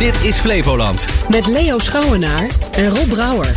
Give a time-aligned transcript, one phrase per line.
[0.00, 1.06] Dit is Flevoland.
[1.28, 3.56] Met Leo Schouwenaar en Rob Brouwer.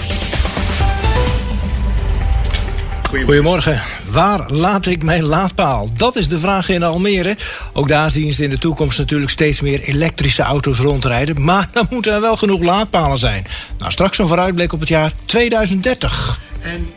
[3.26, 3.82] Goedemorgen.
[4.08, 5.90] Waar laat ik mijn laadpaal?
[5.98, 7.38] Dat is de vraag in Almere.
[7.74, 11.44] Ook daar zien ze in de toekomst natuurlijk steeds meer elektrische auto's rondrijden.
[11.44, 13.46] Maar dan moeten er wel genoeg laadpalen zijn.
[13.78, 16.40] Nou, straks een vooruitblik op het jaar 2030.
[16.62, 16.94] En,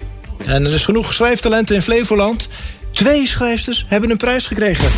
[0.47, 2.49] en er is genoeg schrijftalenten in Flevoland.
[2.93, 4.91] Twee schrijfsters hebben een prijs gekregen.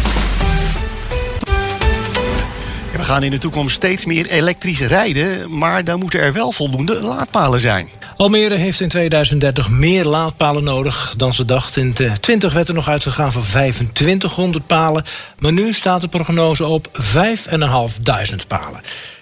[3.09, 7.61] Gaan in de toekomst steeds meer elektrisch rijden, maar dan moeten er wel voldoende laadpalen
[7.61, 7.89] zijn.
[8.17, 11.77] Almere heeft in 2030 meer laadpalen nodig dan ze dacht.
[11.77, 15.05] In 20 werd er nog uitgegaan van 2500 palen.
[15.39, 18.81] Maar nu staat de prognose op 5.500 palen.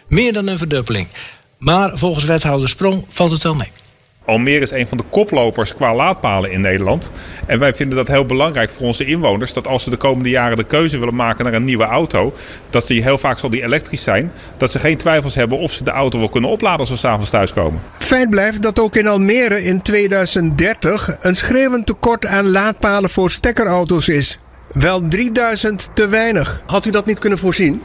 [0.08, 1.06] Meer dan een verdubbeling.
[1.58, 3.70] Maar volgens wethouder Sprong valt het wel mee.
[4.26, 7.10] Almere is een van de koplopers qua laadpalen in Nederland.
[7.46, 9.52] En wij vinden dat heel belangrijk voor onze inwoners.
[9.52, 12.34] Dat als ze de komende jaren de keuze willen maken naar een nieuwe auto.
[12.70, 14.32] Dat die heel vaak zal die elektrisch zijn.
[14.56, 17.30] Dat ze geen twijfels hebben of ze de auto wel kunnen opladen als ze s'avonds
[17.30, 17.80] thuiskomen.
[17.98, 24.08] Feit blijft dat ook in Almere in 2030 een schreeuwend tekort aan laadpalen voor stekkerauto's
[24.08, 24.38] is.
[24.72, 26.62] Wel 3000 te weinig.
[26.66, 27.82] Had u dat niet kunnen voorzien?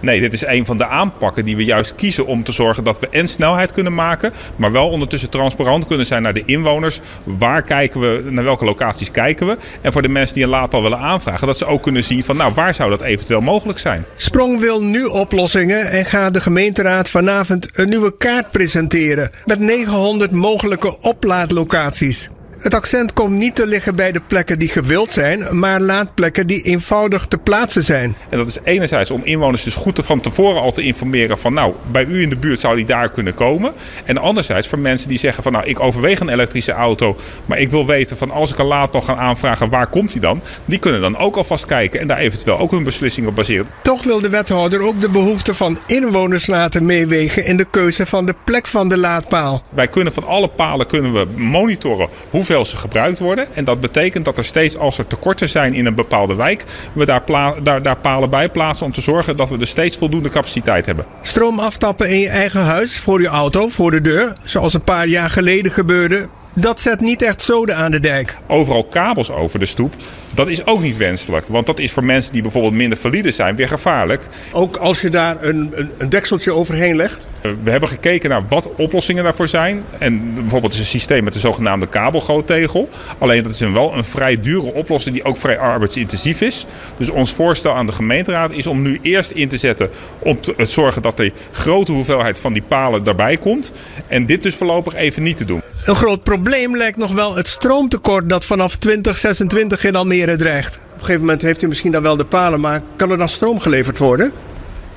[0.00, 2.98] Nee, dit is een van de aanpakken die we juist kiezen om te zorgen dat
[2.98, 7.00] we en snelheid kunnen maken, maar wel ondertussen transparant kunnen zijn naar de inwoners.
[7.24, 9.56] Waar kijken we, naar welke locaties kijken we?
[9.80, 12.36] En voor de mensen die een laadpaal willen aanvragen, dat ze ook kunnen zien van
[12.36, 14.04] nou, waar zou dat eventueel mogelijk zijn?
[14.16, 20.30] Sprong wil nu oplossingen en gaat de gemeenteraad vanavond een nieuwe kaart presenteren met 900
[20.30, 22.30] mogelijke oplaadlocaties.
[22.60, 26.62] Het accent komt niet te liggen bij de plekken die gewild zijn, maar laadplekken die
[26.62, 28.16] eenvoudig te plaatsen zijn.
[28.28, 31.72] En dat is enerzijds om inwoners dus goed van tevoren al te informeren van nou,
[31.90, 33.72] bij u in de buurt zou die daar kunnen komen.
[34.04, 37.70] En anderzijds voor mensen die zeggen van nou, ik overweeg een elektrische auto, maar ik
[37.70, 40.40] wil weten van als ik een laadpaal ga aanvragen, waar komt die dan?
[40.64, 43.66] Die kunnen dan ook alvast kijken en daar eventueel ook hun beslissing op baseren.
[43.82, 48.26] Toch wil de wethouder ook de behoeften van inwoners laten meewegen in de keuze van
[48.26, 49.62] de plek van de laadpaal.
[49.70, 53.46] Wij kunnen van alle palen kunnen we monitoren hoeveel hoeveel ze gebruikt worden.
[53.54, 57.06] En dat betekent dat er steeds, als er tekorten zijn in een bepaalde wijk, we
[57.06, 57.22] daar,
[57.62, 61.04] daar, daar palen bij plaatsen om te zorgen dat we er steeds voldoende capaciteit hebben.
[61.22, 65.06] Stroom aftappen in je eigen huis, voor je auto, voor de deur, zoals een paar
[65.06, 68.38] jaar geleden gebeurde, dat zet niet echt zoden aan de dijk.
[68.46, 69.94] Overal kabels over de stoep,
[70.34, 71.46] dat is ook niet wenselijk.
[71.48, 74.26] Want dat is voor mensen die bijvoorbeeld minder valide zijn weer gevaarlijk.
[74.52, 77.28] Ook als je daar een, een, een dekseltje overheen legt?
[77.40, 79.84] We hebben gekeken naar wat oplossingen daarvoor zijn.
[79.98, 82.88] En bijvoorbeeld is een systeem met de zogenaamde kabelgoottegel.
[83.18, 86.66] Alleen dat is een wel een vrij dure oplossing die ook vrij arbeidsintensief is.
[86.96, 90.54] Dus ons voorstel aan de gemeenteraad is om nu eerst in te zetten om te
[90.58, 93.72] zorgen dat de grote hoeveelheid van die palen daarbij komt.
[94.06, 95.62] En dit dus voorlopig even niet te doen.
[95.84, 100.76] Een groot probleem lijkt nog wel het stroomtekort dat vanaf 2026 in Almere dreigt.
[100.76, 103.28] Op een gegeven moment heeft u misschien dan wel de palen, maar kan er dan
[103.28, 104.32] stroom geleverd worden?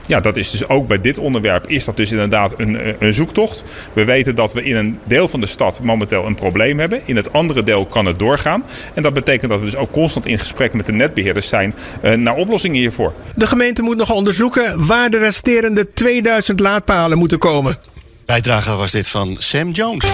[0.06, 3.64] Ja, dat is dus ook bij dit onderwerp is dat dus inderdaad een, een zoektocht.
[3.94, 7.02] We weten dat we in een deel van de stad momenteel een probleem hebben.
[7.06, 8.64] In het andere deel kan het doorgaan.
[8.94, 12.14] En dat betekent dat we dus ook constant in gesprek met de netbeheerders zijn uh,
[12.14, 13.14] naar oplossingen hiervoor.
[13.34, 17.78] De gemeente moet nog onderzoeken waar de resterende 2000 laadpalen moeten komen.
[18.26, 20.06] Bijdrage was dit van Sam Jones.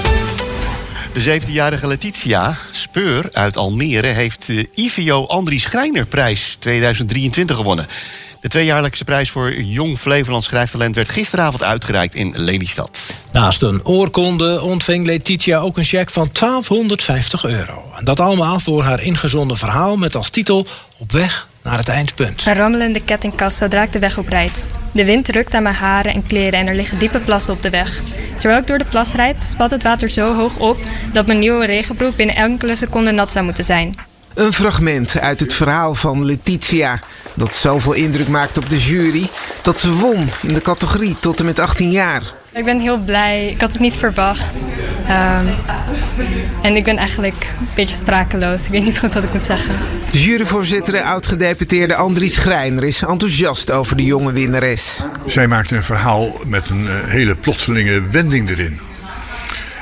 [1.14, 7.88] De 17-jarige Letitia Speur uit Almere heeft de IVO Andries Schrijnerprijs 2023 gewonnen.
[8.42, 13.00] De tweejaarlijkse prijs voor Jong Flevoland Schrijftalent werd gisteravond uitgereikt in Lelystad.
[13.32, 17.84] Naast een oorkonde ontving Letitia ook een cheque van 1250 euro.
[17.96, 20.68] En dat allemaal voor haar ingezonden verhaal met als titel
[20.98, 22.46] Op weg naar het eindpunt.
[22.46, 24.68] Een rammelende kettingkast zodra ik de weg oprijd.
[24.92, 27.70] De wind rukt aan mijn haren en kleren en er liggen diepe plassen op de
[27.70, 28.02] weg.
[28.40, 30.78] Terwijl ik door de plas rijd, spat het water zo hoog op
[31.14, 33.96] dat mijn nieuwe regenbroek binnen enkele seconden nat zou moeten zijn.
[34.34, 37.00] Een fragment uit het verhaal van Letitia.
[37.34, 39.30] Dat zoveel indruk maakt op de jury
[39.62, 42.24] dat ze won in de categorie tot en met 18 jaar.
[42.54, 43.48] Ik ben heel blij.
[43.48, 44.74] Ik had het niet verwacht.
[45.10, 45.48] Um,
[46.64, 48.66] en ik ben eigenlijk een beetje sprakeloos.
[48.66, 49.76] Ik weet niet goed wat ik moet zeggen.
[50.12, 55.04] Juryvoorzitter en oud-gedeputeerde Andries Schrijner is enthousiast over de jonge winnares.
[55.26, 58.80] Zij maakt een verhaal met een uh, hele plotselinge wending erin.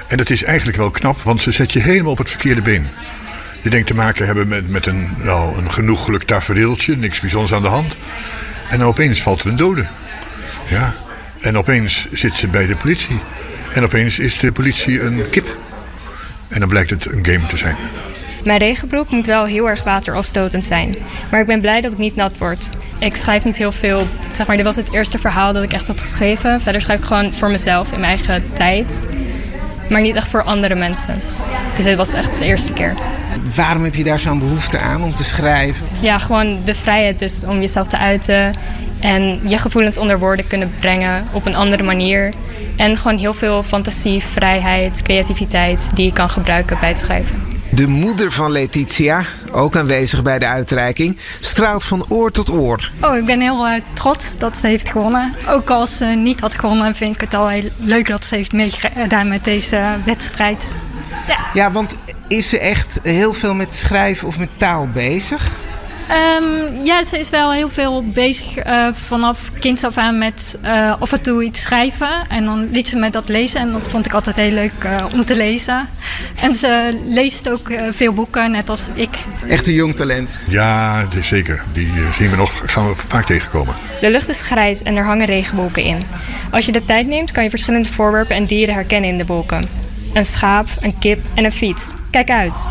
[0.07, 2.87] En dat is eigenlijk wel knap, want ze zet je helemaal op het verkeerde been.
[3.61, 7.61] Je denkt te maken hebben met, met een, wel, een genoeglijk tafereeltje, niks bijzonders aan
[7.61, 7.95] de hand.
[8.69, 9.87] En dan opeens valt er een dode.
[10.69, 10.95] Ja,
[11.47, 13.19] en opeens zit ze bij de politie.
[13.73, 15.57] En opeens is de politie een kip.
[16.47, 17.75] En dan blijkt het een game te zijn.
[18.43, 20.95] Mijn regenbroek moet wel heel erg waterafstotend zijn.
[21.31, 22.69] Maar ik ben blij dat ik niet nat word.
[22.99, 24.07] Ik schrijf niet heel veel.
[24.33, 26.61] Zeg maar, dit was het eerste verhaal dat ik echt had geschreven.
[26.61, 29.05] Verder schrijf ik gewoon voor mezelf in mijn eigen tijd.
[29.89, 31.21] Maar niet echt voor andere mensen.
[31.75, 32.93] Dus dit was echt de eerste keer.
[33.55, 35.85] Waarom heb je daar zo'n behoefte aan om te schrijven?
[35.99, 38.53] Ja, gewoon de vrijheid dus om jezelf te uiten.
[38.99, 42.33] En je gevoelens onder woorden kunnen brengen op een andere manier.
[42.77, 47.55] En gewoon heel veel fantasie, vrijheid, creativiteit die je kan gebruiken bij het schrijven.
[47.71, 52.91] De moeder van Letitia, ook aanwezig bij de uitreiking, straalt van oor tot oor.
[53.01, 55.33] Oh, ik ben heel uh, trots dat ze heeft gewonnen.
[55.47, 58.53] Ook als ze niet had gewonnen, vind ik het al heel leuk dat ze heeft
[58.53, 60.75] meegedaan met deze wedstrijd.
[61.27, 61.37] Ja.
[61.53, 65.51] ja, want is ze echt heel veel met schrijven of met taal bezig?
[66.11, 71.01] Um, ja, ze is wel heel veel bezig uh, vanaf kinds af aan met uh,
[71.01, 72.09] af en toe iets schrijven.
[72.29, 75.05] En dan liet ze me dat lezen en dat vond ik altijd heel leuk uh,
[75.13, 75.89] om te lezen.
[76.41, 79.09] En ze leest ook veel boeken, net als ik.
[79.47, 80.37] Echt een jong talent.
[80.49, 81.63] Ja, zeker.
[81.73, 83.75] Die zien we nog, gaan we vaak tegenkomen.
[84.01, 86.01] De lucht is grijs en er hangen regenwolken in.
[86.51, 89.69] Als je de tijd neemt, kan je verschillende voorwerpen en dieren herkennen in de wolken.
[90.13, 91.91] Een schaap, een kip en een fiets.
[92.11, 92.65] Kijk uit.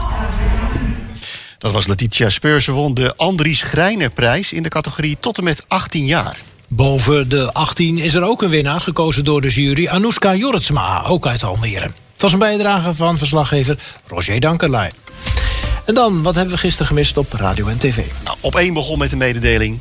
[1.58, 2.66] Dat was Letitia Speurs.
[2.66, 6.36] won de Andries Grijnerprijs in de categorie tot en met 18 jaar.
[6.68, 9.86] Boven de 18 is er ook een winnaar gekozen door de jury.
[9.86, 11.90] Anouska Jorritsma, ook uit Almere.
[12.12, 14.90] Het was een bijdrage van verslaggever Roger Dankerlui.
[15.86, 18.02] En dan, wat hebben we gisteren gemist op radio en tv?
[18.24, 19.80] Nou, op één begon met de mededeling...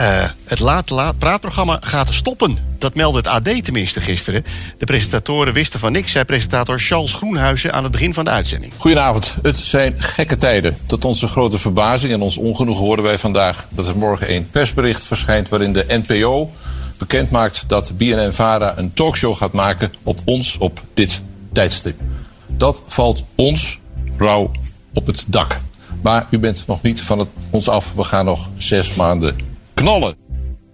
[0.00, 2.58] Uh, het Laat Laat praatprogramma gaat stoppen.
[2.78, 4.44] Dat meldde het AD tenminste gisteren.
[4.78, 7.72] De presentatoren wisten van niks, zei presentator Charles Groenhuizen...
[7.72, 8.72] aan het begin van de uitzending.
[8.76, 9.36] Goedenavond.
[9.42, 10.76] Het zijn gekke tijden.
[10.86, 13.66] Tot onze grote verbazing en ons ongenoegen horen wij vandaag...
[13.70, 16.50] dat er morgen een persbericht verschijnt waarin de NPO
[16.98, 17.64] bekend maakt...
[17.66, 21.20] dat BNN-VARA een talkshow gaat maken op ons op dit
[21.52, 22.00] tijdstip.
[22.46, 23.80] Dat valt ons,
[24.16, 24.50] rauw
[24.94, 25.60] op het dak.
[26.02, 27.92] Maar u bent nog niet van het, ons af.
[27.94, 29.36] We gaan nog zes maanden
[29.74, 30.16] knallen.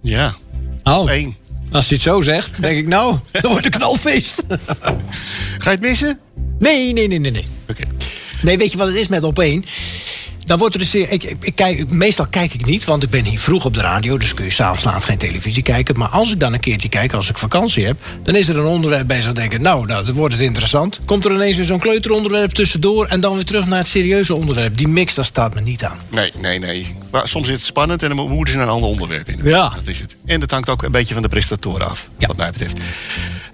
[0.03, 0.35] Ja.
[0.83, 1.13] Oh.
[1.13, 1.37] Eén.
[1.71, 4.43] Als hij het zo zegt, denk ik nou, dan wordt een knalfeest.
[5.59, 6.19] Ga je het missen?
[6.59, 7.31] Nee, nee, nee, nee.
[7.31, 7.47] nee.
[7.69, 7.83] Oké.
[8.43, 9.65] Nee, weet je wat het is met op één?
[10.50, 13.38] Dan wordt er dus, ik, ik, kijk, meestal kijk ik niet, want ik ben hier
[13.38, 14.19] vroeg op de radio.
[14.19, 15.99] Dus kun je s'avonds laat geen televisie kijken.
[15.99, 17.97] Maar als ik dan een keertje kijk, als ik vakantie heb.
[18.23, 19.62] dan is er een onderwerp bij zo'n denken.
[19.62, 21.00] Nou, nou, dan wordt het interessant.
[21.05, 23.06] Komt er ineens weer zo'n kleuteronderwerp tussendoor.
[23.06, 24.76] en dan weer terug naar het serieuze onderwerp.
[24.76, 25.99] Die mix, daar staat me niet aan.
[26.08, 26.94] Nee, nee, nee.
[27.11, 29.41] Maar soms is het spannend en dan moeten ze een ander onderwerp in.
[29.43, 29.73] Ja.
[29.75, 30.17] Dat is het.
[30.26, 32.79] En dat hangt ook een beetje van de presentatoren af, wat mij betreft.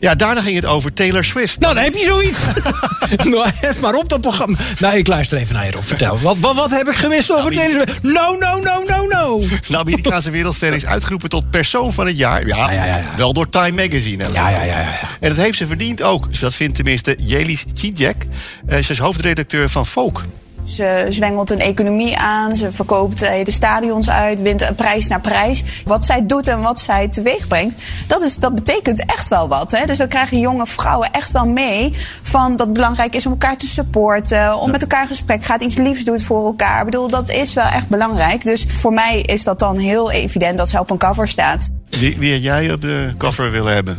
[0.01, 1.59] Ja, daarna ging het over Taylor Swift.
[1.59, 2.39] Nou, dan heb je zoiets.
[3.31, 3.51] nou,
[3.81, 4.59] maar op dat programma.
[4.79, 5.85] Nou, ik luister even naar je op.
[5.85, 6.19] Vertel.
[6.19, 7.85] Wat, wat, wat heb ik gemist over nou?
[8.03, 9.41] No, no, no, no, no.
[9.69, 12.47] De Amerikaanse wereldster is uitgeroepen tot persoon van het jaar.
[12.47, 14.25] Ja, ja, ja, wel door Time Magazine.
[14.33, 16.41] Ja, ja, ja, ja, En dat heeft ze verdiend ook.
[16.41, 18.27] Dat vindt tenminste Jelis Chijek.
[18.69, 20.23] Uh, ze is hoofdredacteur van Folk.
[20.67, 25.63] Ze zwengelt een economie aan, ze verkoopt de stadions uit, wint prijs naar prijs.
[25.85, 29.71] Wat zij doet en wat zij teweeg brengt, dat, is, dat betekent echt wel wat.
[29.71, 29.87] Hè?
[29.87, 31.93] Dus dan krijgen jonge vrouwen echt wel mee
[32.23, 35.63] van dat het belangrijk is om elkaar te supporten, om met elkaar in gesprek gaat,
[35.63, 36.79] iets liefs doet voor elkaar.
[36.79, 38.45] Ik bedoel, dat is wel echt belangrijk.
[38.45, 41.71] Dus voor mij is dat dan heel evident dat zij op een cover staat.
[41.91, 43.99] Wie, wie had jij op de cover willen hebben?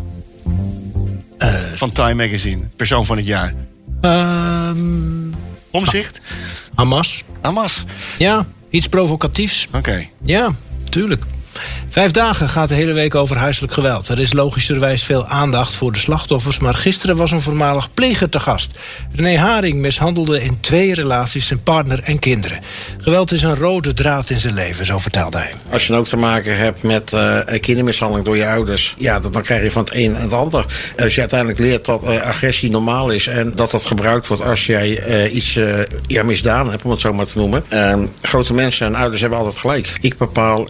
[1.40, 3.54] Uh, van Time Magazine, persoon van het jaar.
[4.02, 5.34] Um,
[5.72, 6.22] Omzicht?
[6.76, 7.24] Hamas.
[7.42, 7.84] Hamas?
[8.18, 9.68] Ja, iets provocatiefs.
[9.74, 10.08] Oké.
[10.24, 10.56] Ja,
[10.90, 11.24] tuurlijk.
[11.90, 14.08] Vijf dagen gaat de hele week over huiselijk geweld.
[14.08, 16.60] Er is logischerwijs veel aandacht voor de slachtoffers...
[16.60, 18.72] maar gisteren was een voormalig pleger te gast.
[19.16, 22.60] René Haring mishandelde in twee relaties zijn partner en kinderen.
[22.98, 25.54] Geweld is een rode draad in zijn leven, zo vertelde hij.
[25.70, 28.96] Als je ook te maken hebt met uh, kindermishandeling door je ouders...
[28.98, 30.66] ja, dan krijg je van het een en het ander.
[31.00, 33.28] Als je uiteindelijk leert dat uh, agressie normaal is...
[33.28, 35.60] en dat dat gebruikt wordt als jij uh, iets
[36.08, 37.64] ja, misdaan hebt, om het zo maar te noemen...
[37.70, 39.98] Ehm, grote mensen en ouders hebben altijd gelijk.
[40.02, 40.68] Ik bepaal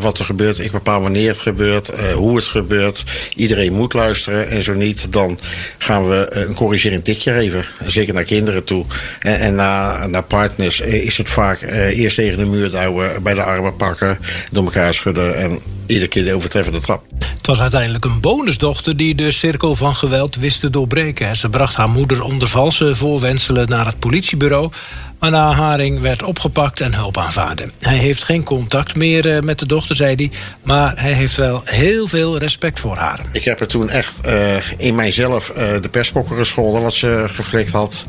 [0.00, 3.04] wat er gebeurt ik bepaal wanneer het gebeurt, uh, hoe het gebeurt.
[3.34, 4.48] Iedereen moet luisteren.
[4.48, 5.38] En zo niet, dan
[5.78, 7.64] gaan we een corrigerend tikje geven.
[7.86, 8.84] Zeker naar kinderen toe.
[9.20, 13.42] En, en naar, naar partners is het vaak eerst tegen de muur duwen, bij de
[13.42, 14.18] armen pakken,
[14.50, 17.04] door elkaar schudden en iedere keer de overtreffende trap.
[17.36, 21.36] Het was uiteindelijk een bonusdochter die de cirkel van geweld wist te doorbreken.
[21.36, 24.70] Ze bracht haar moeder onder valse voorwenselen naar het politiebureau
[25.18, 27.68] waarna Haring werd opgepakt en hulp aanvaarde.
[27.78, 30.30] Hij heeft geen contact meer eh, met de dochter, zei hij...
[30.62, 33.20] maar hij heeft wel heel veel respect voor haar.
[33.32, 36.82] Ik heb er toen echt uh, in mijzelf uh, de perspokker gescholden...
[36.82, 38.04] wat ze geflikt had.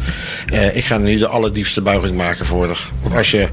[0.53, 2.89] Uh, ik ga nu de allerdiepste buiging maken voor haar.
[3.01, 3.49] Want als je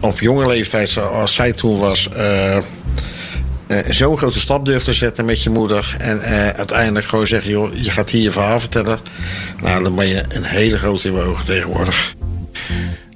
[0.00, 2.08] op jonge leeftijd, zoals zij toen was...
[3.68, 5.96] Uh, zo'n grote stap durft te zetten met je moeder.
[5.98, 8.98] En uh, uiteindelijk gewoon zeggen: joh, je gaat hier je verhaal vertellen.
[9.62, 12.14] Nou, dan ben je een hele grote in mijn ogen tegenwoordig.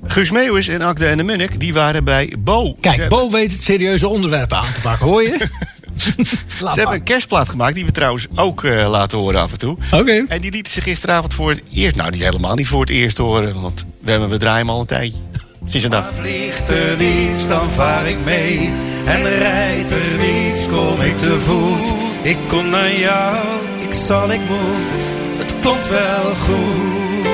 [0.07, 2.77] Guus Meeuwis en Akde en de Munnik, die waren bij Bo.
[2.81, 5.47] Kijk, Bo weet het serieuze onderwerpen aan te pakken, hoor je?
[6.59, 9.77] Ze hebben een kerstplaat gemaakt, die we trouwens ook uh, laten horen af en toe.
[9.91, 10.25] Oké.
[10.29, 13.17] En die lieten ze gisteravond voor het eerst, nou niet helemaal niet voor het eerst
[13.17, 15.19] horen, want we, hebben, we draaien hem al een tijdje.
[15.73, 16.11] Een dag.
[16.15, 18.73] Vliegt er niets, dan vaar ik mee.
[19.05, 21.95] En rijdt er niets, kom ik te voet.
[22.23, 23.37] Ik kom naar jou,
[23.79, 25.03] ik zal, ik moet.
[25.39, 27.27] Het komt wel goed.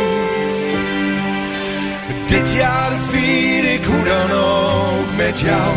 [2.26, 5.74] Dit jaar vier ik hoe dan ook met jou.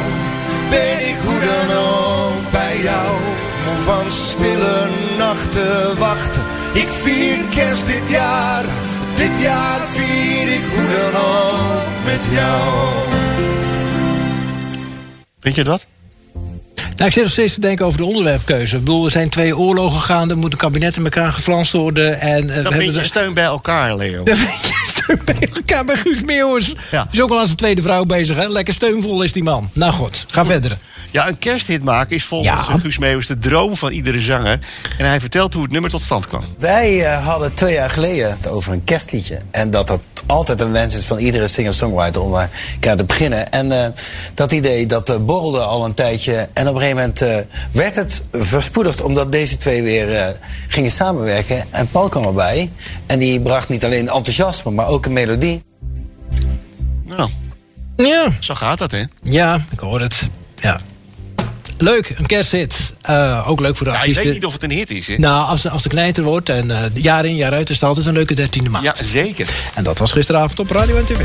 [0.70, 3.18] Ben ik hoe dan ook bij jou.
[3.66, 4.88] Moe van stille
[5.18, 6.44] nachten wachten.
[6.74, 8.66] Ik vier kerst dit jaar.
[9.20, 12.88] Dit jaar vier ik hoe dan ook met jou.
[15.42, 15.86] Vind je dat?
[16.74, 18.76] Nou, ik zit nog steeds te denken over de onderwerpkeuze.
[18.78, 22.20] Ik bedoel, er zijn twee oorlogen gaande, er moet een kabinet in elkaar geflanst worden.
[22.20, 24.24] En, uh, we Dan vind hebben je de- steun bij elkaar, Leo.
[24.24, 26.74] Dan vind je steun bij elkaar bij Guus Meeuwis.
[26.92, 27.08] Ja.
[27.12, 28.48] Is ook al als een tweede vrouw bezig, hè?
[28.48, 29.70] Lekker steunvol is die man.
[29.74, 30.78] Nou goed, ga verder.
[31.12, 34.60] Ja, een kersthit maken is volgens Guus Meeuwis de droom van iedere zanger.
[34.98, 36.44] En hij vertelt hoe het nummer tot stand kwam.
[36.58, 39.42] Wij eh, hadden twee jaar geleden het over een kerstliedje.
[39.52, 42.50] En dat dat altijd een wens is van iedere singer-songwriter om daar
[42.80, 43.52] keer te beginnen.
[43.52, 43.90] En eh,
[44.34, 46.50] dat idee dat eh, borrelde al een tijdje.
[46.54, 47.38] En op een gegeven moment eh,
[47.72, 50.34] werd het verspoedigd omdat deze twee weer eh,
[50.68, 51.66] gingen samenwerken.
[51.70, 52.72] En Paul kwam erbij.
[53.06, 55.64] En die bracht niet alleen enthousiasme, maar ook een melodie.
[57.04, 57.30] Nou,
[57.96, 58.28] Ja.
[58.40, 59.04] zo gaat dat, hè?
[59.22, 60.28] Ja, ik hoor het.
[60.62, 60.80] Ja.
[61.82, 62.92] Leuk, een kersthit.
[63.02, 64.26] Eh, ook leuk voor de Ja, artiesten.
[64.26, 65.18] weet niet of het een hit is, hè?
[65.18, 68.06] Nou, als, als de knijter wordt en eh, jaar in jaar uit is het altijd
[68.06, 68.84] een leuke dertiende maand.
[68.84, 69.50] Ja, zeker.
[69.76, 71.22] En dat was gisteravond op Radio en TV.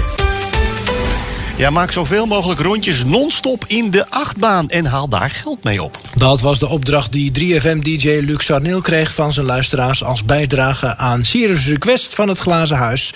[1.56, 5.98] Ja, maak zoveel mogelijk rondjes non-stop in de achtbaan en haal daar geld mee op.
[6.14, 10.04] Dat was de opdracht die 3FM-dj Luc Sarneel kreeg van zijn luisteraars...
[10.04, 13.14] als bijdrage aan Sirius Request van het Glazen Huis.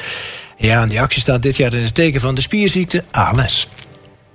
[0.56, 3.68] Ja, en die actie staat dit jaar in het teken van de spierziekte ALS.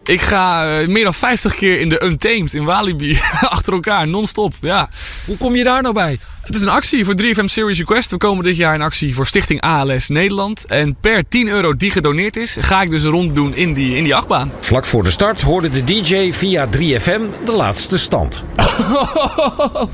[0.06, 3.20] Ik ga eh, meer dan 50 keer in de Untamed in Walibi.
[3.42, 4.54] Achter elkaar, non-stop.
[4.62, 4.90] Ja.
[5.26, 6.20] Hoe kom je daar nou bij?
[6.42, 8.10] Het is een actie voor 3FM Series Request.
[8.10, 10.66] We komen dit jaar in actie voor Stichting ALS Nederland.
[10.66, 13.96] En per 10 euro die gedoneerd is, ga ik dus een ronde doen in die,
[13.96, 14.52] in die achtbaan.
[14.60, 18.44] Vlak voor de start hoorde de DJ via 3FM de laatste stand.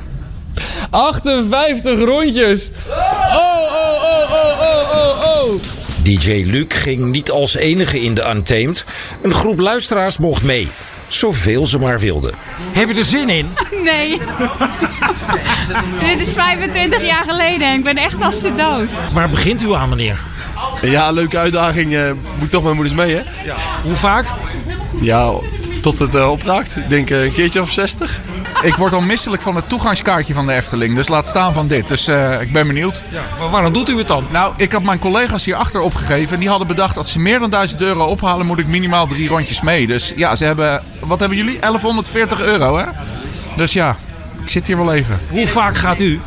[0.90, 2.72] 58 rondjes.
[2.88, 2.96] Oh,
[3.36, 5.79] oh, oh, oh, oh, oh, oh.
[6.02, 8.86] DJ Luc ging niet als enige in de Untamed.
[9.22, 10.68] Een groep luisteraars mocht mee.
[11.08, 12.34] Zoveel ze maar wilden.
[12.72, 13.50] Heb je er zin in?
[13.84, 14.20] Nee.
[16.00, 18.88] Dit is 25 jaar geleden en ik ben echt als de dood.
[19.14, 20.20] Waar begint u aan, meneer?
[20.82, 21.94] Ja, leuke uitdaging.
[21.96, 23.22] eh, moet toch met moeders mee, hè?
[23.84, 24.26] Hoe vaak?
[25.02, 25.32] Ja,
[25.82, 26.76] tot het eh, opraakt.
[26.76, 28.20] Ik denk eh, een keertje of 60.
[28.62, 30.96] Ik word al misselijk van het toegangskaartje van de Efteling.
[30.96, 31.88] Dus laat staan van dit.
[31.88, 33.04] Dus eh, ik ben benieuwd.
[33.40, 34.26] maar waarom doet u het dan?
[34.32, 36.34] Nou, ik had mijn collega's hierachter opgegeven.
[36.34, 39.30] En die hadden bedacht als ze meer dan 1000 euro ophalen, moet ik minimaal drie
[39.30, 39.88] rondjes mee.
[39.88, 40.84] Dus ja, ze hebben.
[41.00, 41.60] Wat hebben jullie?
[41.60, 42.86] 1140 euro, hè?
[43.56, 43.96] Dus ja,
[44.44, 45.20] ik zit hier wel even.
[45.30, 46.22] Hoe vaak gaat u?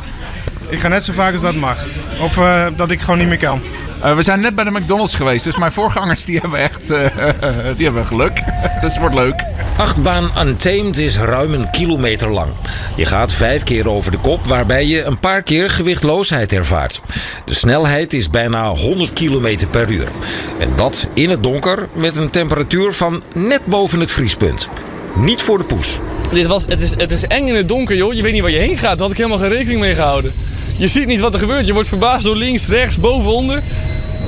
[0.69, 1.85] Ik ga net zo vaak als dat mag.
[2.21, 3.61] Of eh, dat ik gewoon niet meer kan.
[4.01, 5.43] Eh, we zijn net bij de McDonald's geweest.
[5.43, 7.05] Dus mijn voorgangers die hebben echt eh,
[7.77, 8.33] die hebben geluk.
[8.81, 9.52] dus het wordt leuk.
[9.77, 12.49] Achtbaan Untamed is ruim een kilometer lang.
[12.95, 17.01] Je gaat vijf keer over de kop, waarbij je een paar keer gewichtloosheid ervaart.
[17.45, 20.07] De snelheid is bijna 100 km per uur.
[20.59, 24.69] En dat in het donker met een temperatuur van net boven het vriespunt.
[25.15, 25.99] Niet voor de poes.
[26.31, 28.13] Dit was, het, is, het is eng in het donker, joh.
[28.13, 28.91] Je weet niet waar je heen gaat.
[28.91, 30.33] Daar had ik helemaal geen rekening mee gehouden.
[30.77, 31.65] Je ziet niet wat er gebeurt.
[31.65, 33.61] Je wordt verbaasd door links, rechts, boven, onder.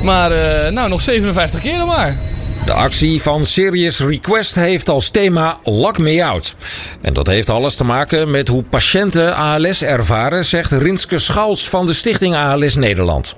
[0.04, 2.16] Maar eh, nou, nog 57 keer maar.
[2.66, 6.56] De actie van Serious Request heeft als thema Lock Me Out.
[7.02, 11.86] En dat heeft alles te maken met hoe patiënten ALS ervaren, zegt Rinske Schals van
[11.86, 13.36] de Stichting ALS Nederland.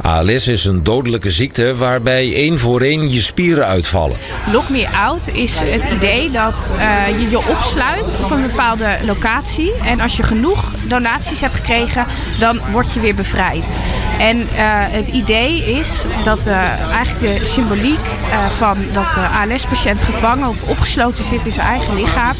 [0.00, 4.16] ALS is een dodelijke ziekte waarbij één voor één je spieren uitvallen.
[4.52, 9.72] Lock Me Out is het idee dat eh, je je opsluit op een bepaalde locatie.
[9.84, 12.06] En als je genoeg donaties hebt gekregen,
[12.38, 13.76] dan word je weer bevrijd.
[14.18, 20.02] En eh, het idee is dat we eigenlijk de symboliek eh, van dat de ALS-patiënt
[20.02, 22.36] gevangen of opgesloten zit in zijn eigen lichaam.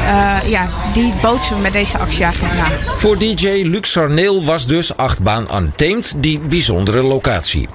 [0.00, 2.68] eh, ja, die bootsen we met deze actie eigenlijk na.
[2.96, 7.68] Voor DJ Luc Sarneel was dus achtbaan Untamed die bijzondere locatie.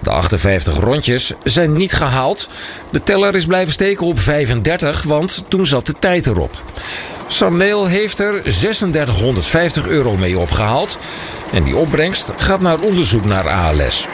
[0.00, 2.48] De 58 rondjes zijn niet gehaald.
[2.90, 6.62] De teller is blijven steken op 35, want toen zat de tijd erop.
[7.26, 10.98] Sarneel heeft er 3650 euro mee opgehaald.
[11.52, 14.06] En die opbrengst gaat naar onderzoek naar ALS.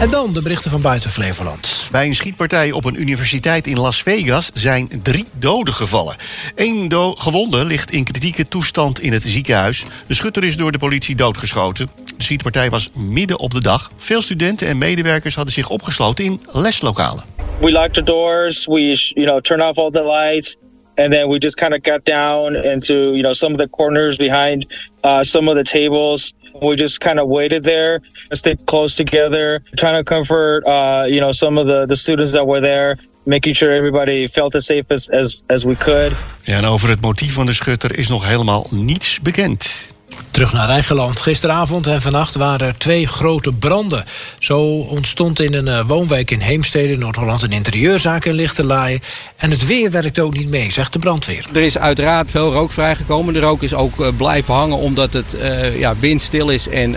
[0.00, 1.88] En dan de berichten van buiten Flevoland.
[1.90, 6.16] Bij een schietpartij op een universiteit in Las Vegas zijn drie doden gevallen.
[6.54, 9.84] Eén do gewonde ligt in kritieke toestand in het ziekenhuis.
[10.06, 11.88] De schutter is door de politie doodgeschoten.
[12.16, 13.90] De schietpartij was midden op de dag.
[13.96, 17.24] Veel studenten en medewerkers hadden zich opgesloten in leslokalen.
[17.60, 18.66] we locked the doors.
[18.66, 18.80] We,
[19.14, 20.56] you know, turned off all the lights.
[20.96, 24.18] And then we just kind of got down into you know some of the corners
[24.18, 24.66] behind
[25.04, 26.34] uh, some of the tables.
[26.60, 28.00] We just kind of waited there,
[28.32, 32.46] stayed close together, trying to comfort uh, you know some of the the students that
[32.46, 32.96] were there.
[33.26, 36.16] Making sure everybody felt as safe as, as, as we could.
[36.44, 39.89] Ja, en over het motief van de schutter is nog helemaal niets bekend.
[40.30, 41.20] Terug naar Rijngeland.
[41.20, 44.04] Gisteravond en vannacht waren er twee grote branden.
[44.38, 47.42] Zo ontstond in een uh, woonwijk in Heemstede, Noord-Holland...
[47.42, 49.00] een interieurzaak in Lichterlaaien.
[49.36, 51.46] En het weer werkt ook niet mee, zegt de brandweer.
[51.52, 53.34] Er is uiteraard veel rook vrijgekomen.
[53.34, 56.96] De rook is ook uh, blijven hangen omdat het uh, ja, windstil is en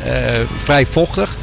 [0.58, 1.38] vrij vochtig.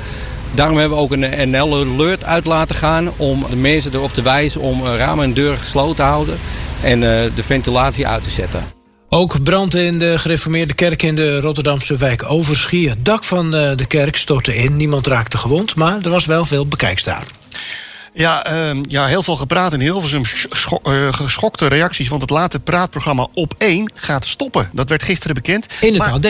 [0.54, 4.61] Daarom hebben we ook een NL-alert uit laten gaan om de mensen erop te wijzen
[4.61, 6.38] om ramen en deuren gesloten te houden
[6.82, 8.79] en de ventilatie uit te zetten.
[9.12, 12.88] Ook brand in de gereformeerde kerk in de Rotterdamse wijk Overschie.
[12.88, 14.76] Het dak van de kerk stortte in.
[14.76, 17.24] Niemand raakte gewond, maar er was wel veel bekijkstaar.
[18.12, 20.24] Ja, uh, ja, heel veel gepraat in Hilversum.
[20.24, 24.70] Scho uh, geschokte reacties, want het late praatprogramma Op 1 gaat stoppen.
[24.72, 25.66] Dat werd gisteren bekend.
[25.80, 26.26] In het maar, AD?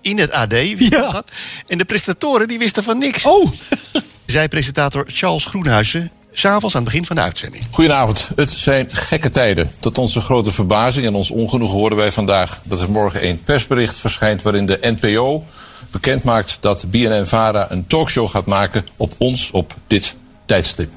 [0.00, 0.54] In het AD.
[0.76, 1.22] Ja.
[1.66, 3.26] En de presentatoren die wisten van niks.
[3.26, 3.52] Oh!
[4.26, 7.64] Zij presentator Charles Groenhuizen S'avonds aan het begin van de uitzending.
[7.70, 8.30] Goedenavond.
[8.36, 9.70] Het zijn gekke tijden.
[9.80, 13.96] Tot onze grote verbazing en ons ongenoegen horen wij vandaag dat er morgen een persbericht
[13.96, 15.44] verschijnt waarin de NPO
[15.90, 20.14] bekendmaakt dat BNN-Vara een talkshow gaat maken op ons op dit
[20.46, 20.90] tijdstip.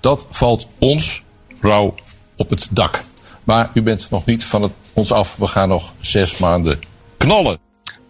[0.00, 1.22] Dat valt ons
[1.60, 1.94] rauw
[2.36, 3.02] op het dak.
[3.44, 5.36] Maar u bent nog niet van het, ons af.
[5.36, 6.80] We gaan nog zes maanden
[7.16, 7.58] knallen.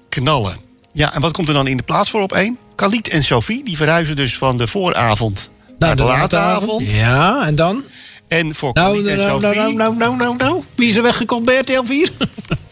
[0.09, 0.57] Knallen.
[0.93, 2.59] Ja, en wat komt er dan in de plaats voor op één?
[2.75, 5.51] Khalid en Sophie, die verhuizen dus van de vooravond
[5.83, 6.93] naar de, de late avond.
[6.93, 7.83] Ja, en dan?
[8.29, 9.61] En voor nou, en nou, Sophie...
[9.61, 10.63] nou, nou, nou, nou, nou.
[10.75, 12.11] Wie is er weggekomen bij RTL 4?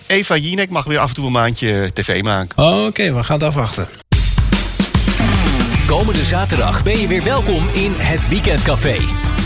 [0.06, 2.64] Eva Jinek mag weer af en toe een maandje tv maken.
[2.64, 3.88] Oké, okay, we gaan het afwachten.
[5.86, 8.96] Komende zaterdag ben je weer welkom in het Weekendcafé.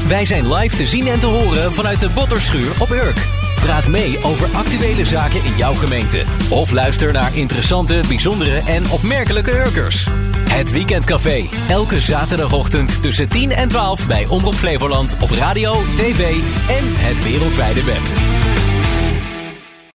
[0.08, 3.26] Wij zijn live te zien en te horen vanuit de Botterschuur op Urk.
[3.60, 6.24] Praat mee over actuele zaken in jouw gemeente.
[6.50, 10.06] Of luister naar interessante, bijzondere en opmerkelijke Urkers.
[10.54, 11.48] Het Weekendcafé.
[11.68, 16.30] Elke zaterdagochtend tussen 10 en 12 bij Omroep Flevoland op radio, tv
[16.68, 18.53] en het wereldwijde web.